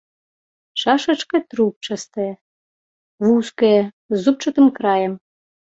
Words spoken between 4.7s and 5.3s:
краем.